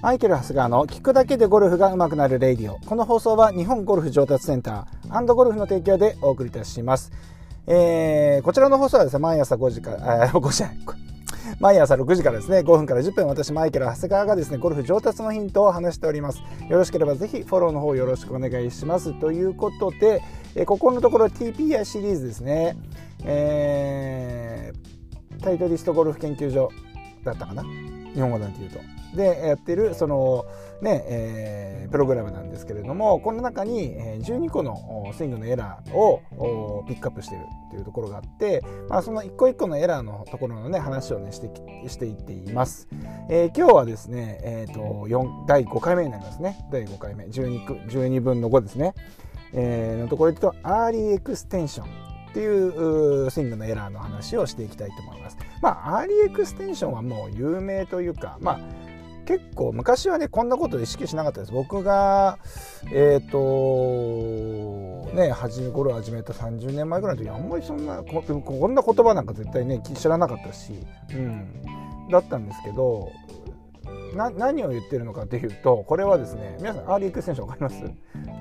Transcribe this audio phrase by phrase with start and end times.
[0.00, 2.78] マイケル・ハスガーの聞くだけでゴルフが上手くなるレイディオ。
[2.78, 7.10] この放送は日本ゴルフ上達センターゴルフの提供でお送りいたします。
[7.66, 10.62] えー、こちらの放送はですね、毎朝5時から、あ、5時。
[11.58, 16.42] 毎朝6時からですね、5分から10分、私、マイケル・長谷川がですね、ゴルフ上達のヒントを話しております。
[16.68, 19.18] よろしければぜひフォローの方よろしくお願いします。
[19.18, 20.22] ということで、
[20.54, 22.76] えここのところ TPI シリーズですね、
[23.24, 26.70] えー、タイトリストゴルフ研究所
[27.24, 27.64] だったかな
[28.14, 28.80] 日本語なんて言うと。
[29.14, 30.44] でやってるその
[30.82, 41.50] ね、えー、プログラムなんですけれどもこの中に12個のスイングのエラーをピックアップしているっていうところがあって、まあ、その一個一個のエラーのところのね話をねして
[41.88, 42.86] していっています、
[43.30, 46.58] えー、今日はですね、えーと、4第5回目になりますね。
[46.70, 47.24] 第5回目。
[47.24, 48.94] 12, 12分の5ですね、
[49.52, 51.86] えー、のところで言うとアーリーエクステンション
[52.30, 55.38] っていうスイングのエラーの話をしていきたいと思います。
[55.60, 58.60] まあ、アーリーエクステンションはもう有名というか、まあ、
[59.28, 61.52] 結構昔はねこんなこと意識しなかったです。
[61.52, 62.38] 僕が
[62.90, 70.72] えっ、ー、とね始め頃始めた30年前ぐらいの時あんまりそんなこんな言葉なんか絶対ね知らなかったし、
[71.10, 73.12] うん、だったんですけど
[74.14, 77.84] な何を言ってるのかっていうとこれはですね皆さんアーリーエクステンション分かります、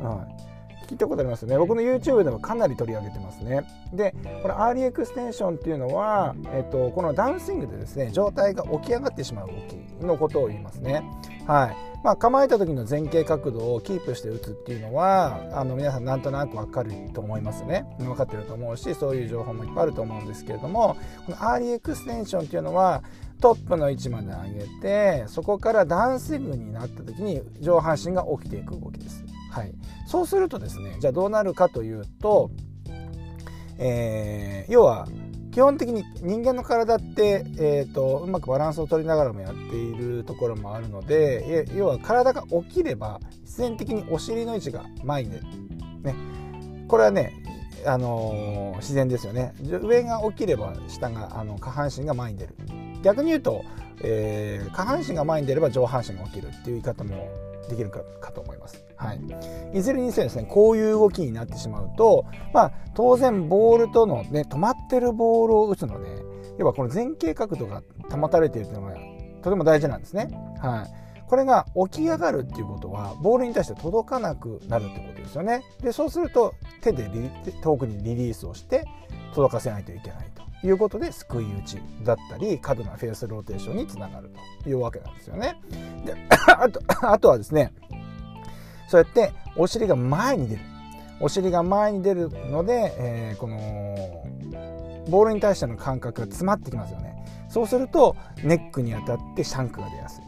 [0.04, 0.57] はい。
[0.88, 1.58] 聞いたことありますね。
[1.58, 3.64] 僕の YouTube でもかなり取り上げてますね。
[3.94, 11.04] でこれアーリーエクステンションっていうのは、えっと、このダウンスイングでですね上体が起き上がってしまう動きのことを言いますね。
[11.46, 11.76] はい。
[12.04, 17.86] まあ、構えた時の前傾角度をキープして打つっていうのはあの皆さんなんとなく分かると思いますね。
[17.98, 23.04] 分かってると思うしそういう情報もいっぱいあると思うんですけれどもこのアーリーエクステンションっていうのは
[23.42, 29.74] トップの位置まで上げてそこからダウンスイングになった時に上半身が起きていく動きですはい、
[30.06, 32.52] そうするとですねじゃあどうなるかというと、
[33.78, 35.08] えー、要は
[35.52, 45.32] 基本的に人間の体って、えーと、うまくバランスを取りながらもやっているところもあるので要は体が起きれば必然的にお尻の位置が前に、
[46.04, 46.16] ね、
[46.88, 47.34] これはね
[47.86, 49.54] あのー、自然ですよね。
[49.62, 52.56] 上が起きれば下があの下半身が前に出る。
[53.02, 53.64] 逆に言うと、
[54.02, 57.30] えー、下半身が前に出れば上半身が起きるっていう言い方も
[57.70, 58.84] できるかかと思います。
[58.96, 59.22] はい、
[59.74, 66.10] いずれにせよですねこういう動きになってしまうと、まあ、当然ボールとの、ね、止まってるボールを打つので
[66.58, 68.96] 要はこの前傾角度が保たれているというのが
[69.44, 70.30] とても大事なんですね。
[70.60, 75.62] はいこれが起き上がるっていうことはボールに対して届かなくなるってことですよね。
[75.82, 77.10] でそうすると手で
[77.62, 78.86] 遠くにリリースをして
[79.34, 84.32] 届かせないといけないということで、すくい打ちだったり、過度なフェースローテーションにつながる
[84.64, 85.56] というわけなんですよね。
[86.06, 86.16] で、
[86.48, 87.74] あと、 あとはですね、
[88.88, 90.62] そうやってお尻が前に出る。
[91.20, 93.58] お尻が前に出るので、えー、この、
[95.10, 97.16] ボールに対しての感覚が詰まってきますよね。
[97.50, 100.28] そうすると、ネックに当たってシャンクが出やすい。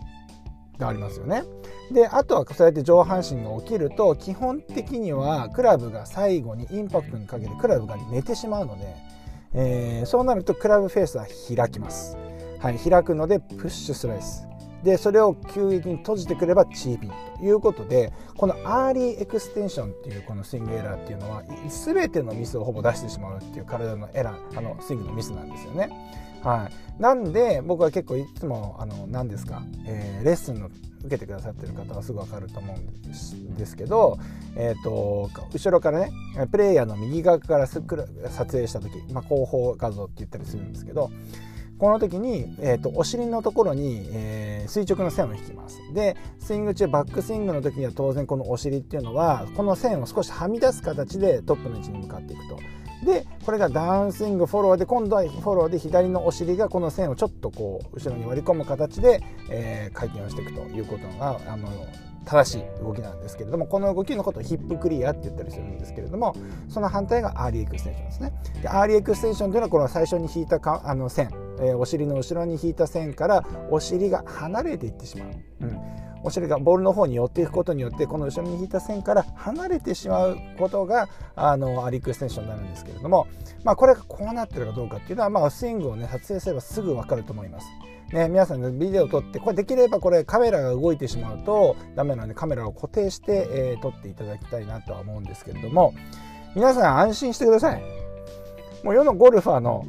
[0.79, 1.43] がありますよね。
[1.91, 8.95] であとはそうやって上半身が起きると基本的にはクラブが最後にインパクトにかけてクラブが寝てしまうので、
[9.53, 12.17] えー、そうなるとクラブフェースは開きます、
[12.59, 14.47] はい、開くのでプッシュスライス。
[14.83, 21.43] でそれを急激に閉じてくればチーピンということでこのアーリーエクステンションっていうこのスイングエラーっていうのは
[21.85, 25.89] 全てのミスをほぼ出してしまうっていう体のエラーあのスイングのミスなんですよね。
[26.43, 30.69] はい、なんで僕は結構いつもあの何ですか、えー、レッスンの
[31.01, 34.17] 受けてくださってる方はすぐ分かると思うんですけど、
[34.55, 36.11] えーと、後ろからね
[36.51, 41.11] プレイヤーの右側から撮影した時、まあ、後方画像って言ったりするんですけど
[41.79, 45.79] この時に、えーと、お尻のところに、えー、垂直の線を引きます。
[45.93, 52.57] でスイング中バックスイングの時には当然このお尻っていうのはこの線を少しはみ出す形でトップの位置に向かっていくと。
[53.05, 61.69] でこれがダウンスイングフォローで今度はフォローで左のお尻がこの線をちょっとこう後ろに割り込む形で、えー、回転をしていくということがあの
[62.25, 66.35] 正しい動きなんですけれどもこの動きのことをヒップクリアって言ったりするんですけれども
[66.67, 68.33] その反対がアーリーエクステンションですね。
[68.61, 71.29] でアーリーエクステンションというのはこの最初に引いたかあの線、
[71.61, 75.29] えー、お尻の後ろに引いた線からお尻が離れていってしまう、
[75.61, 75.79] うん。
[76.23, 83.27] お尻がボールの方に寄っていくことによってこの後ろに引いた線から離れてしまうことがあのアーリーエクステンションになるんですけれども、
[83.63, 87.67] まあ、これがこうなってるかどうかっていうのは、まあ、スイングを、ね、撮影すればすぐ分かると思います。
[88.11, 95.93] ね、皆さんのビデオを撮ってこれできればこれカメラが動いてしまうとダメなのでカメラを固定して、えー、撮っていただきたいなとは思うんですけれども
[96.55, 97.83] 皆さん安心してください。
[98.83, 99.85] もう世のゴルファーの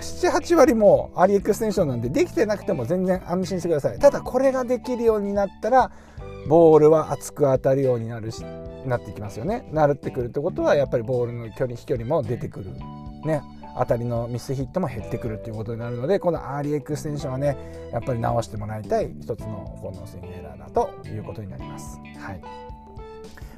[0.00, 3.98] 78割もアリエクステンションなんでできてなくても全然安心してください。
[3.98, 5.90] ただこれができるようになったら
[6.48, 8.44] ボールは厚く当たるようになるし
[8.86, 12.72] なってきますよねなるってくるってことはやっぱりボールの距離飛距離も出てくる。
[13.24, 13.42] ね
[13.76, 17.56] 当たりのミスヒットも減ってくるということになるのでこのアーリーエクステンションはね
[17.92, 21.98] やっぱり直してもらいたい一つのこのスイングエラーだということになります。
[22.18, 22.40] はい。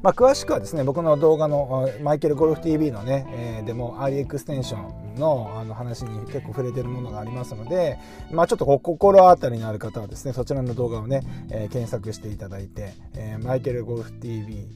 [0.03, 7.99] まあ、詳しくはですね僕の動画のマイケルゴルフ TV のね、えー、でもアーリーエクステンションのあの話に結構触れてるものがありますので、
[8.31, 14.67] まあ、ちょっと心当たりのある方はですねそちらの動画をね、えー、検索していただいて、えー、マイケルゴルフ TV、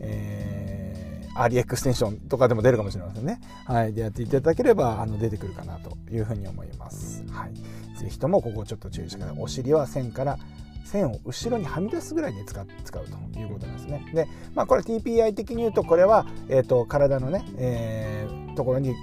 [0.00, 3.40] えー、アリエクステンションとかでも出るかもしれませんね。
[3.66, 3.92] はい。
[3.92, 7.24] でやっていただければ、あの、出てくるかなというふうに思います。
[7.30, 7.54] はい。
[7.98, 9.36] ぜひともここちょっと注意してください。
[9.40, 10.38] お尻は線から
[10.84, 14.04] 線を後ろにはみ出すぐらいで使う使うということなんですね。
[14.14, 18.94] で、まあこれ TPI 的に言うとこれは、えーと、体のね、えー、ところに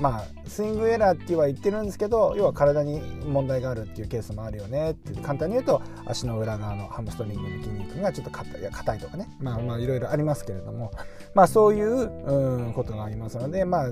[0.00, 10.92] まあスイングエラーっては言ってるんですけど要は体に問題があるっていうケースもあるよねって簡単に言うと足の裏側のハムストリングの筋肉がちょっと硬いとかねまあまあいろいろありますけれども
[11.34, 13.86] まあそういうことがありますのでまあ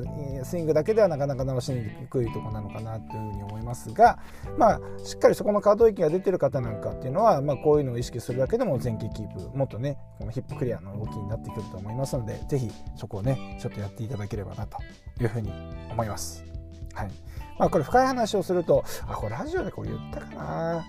[0.44, 4.18] スイングだけではなかなか直しにくいとこなのかなというふうに思いますが
[4.58, 14.78] まあしっかりそこの可動域が出てる方なんかっていうのはまあこういうのを意識するだけでも前傾キープもっとねこのヒップクリアの動きになってくると思いますので是非そこをねちょっとやっていただければなと
[15.20, 15.93] いうふうに思います。
[15.94, 16.44] 思います。
[16.92, 17.10] はい。
[17.58, 20.86] まあ、これ深い話をするとあこれラジオでこれ言ったかな。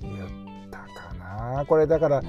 [0.00, 1.66] 言ったかな。
[1.66, 2.22] これだから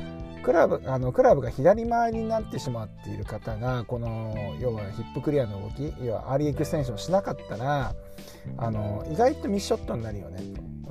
[0.43, 7.93] クラブあのクラブが左回りになってしまっている方がこの要はヒップクリアの動き要はアーリーエクステンションしなかったら
[8.57, 10.41] あの意外とミスショットになるよね。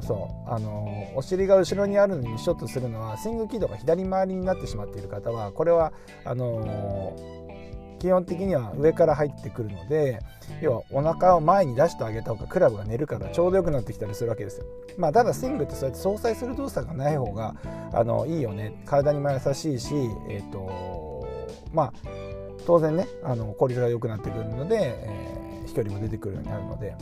[0.00, 0.50] そう。
[0.50, 5.92] あのお尻が後ろにあるのにミスショットするのはスイング軌道が左回りになってしまっている方はこれは
[6.24, 7.16] あの
[8.00, 10.18] 基本的には上から入ってくるので
[10.60, 14.64] 要はお腹を前に出してあげた方がクラブが寝るからちょうどよくなってきたりするわけですよ。
[14.98, 17.54] まあ、ただスイングってそうやって相殺する動作がない方が
[17.92, 19.94] あのいいよね体にも優しいし、
[20.28, 21.26] えーと
[21.72, 21.92] まあ、
[22.66, 26.94] 当然ねあの効率が良くなってくるので、えー、飛距離も出てくるようになるので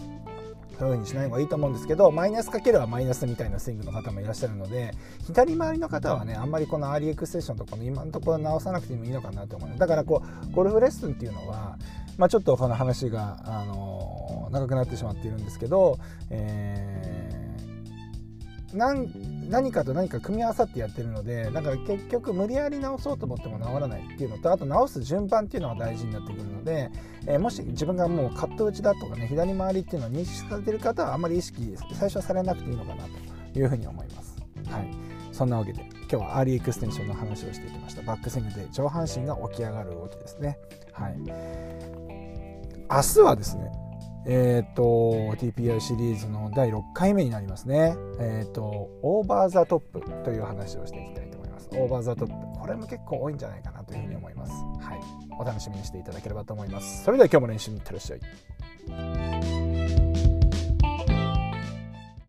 [0.79, 4.93] そういう風にしない方がいいと思うんですけどマイナスかけるマイナスみたいなスイングの方もいらっしゃるので
[5.27, 11.79] 左回りの方はねあんまりこのアーリーエクステンションとかの今のところ直さなくてもいいのかなと思うだからこうゴルフレッスンっていうのは、
[12.19, 15.99] まあ、ちょっとこの話が、あの、長くなってしまっているんですけど、
[16.31, 19.07] えー、何
[19.49, 26.91] 何かと何か組み合わさってやってるのでだか結局無理やり直そうと思っても直らないっていうのとあと直す順番っていうのが大事になってくるので、
[27.27, 33.05] えー、もし自分がもうカット打ちだとかね左回りっていうのを認識されてる方はあんまり意識最初はされなくていいのかな
[33.53, 34.37] というふうに思います。
[34.71, 34.91] はい、
[35.33, 40.59] そんなわけで今日はアーリーエクステンションの話をしていきましたバックスイングで上半身が起き上がる動きですね。
[40.93, 41.17] はい、
[42.91, 43.88] 明日はですね
[44.29, 44.83] えっ、ー、と
[45.37, 47.97] TPI シリーズの第6回目になりますね。
[48.21, 48.63] えっ、ー、と
[49.03, 51.69] オーバーザトップという話をしていきたいと思います。
[51.73, 54.53] オーバーザトップこれも結構多いんじゃないかなというふうに思います。
[54.53, 55.01] はい、
[55.41, 57.05] お楽しみにしていただければと思います。
[57.05, 59.38] それでは今日も練習にいってらっしゃい。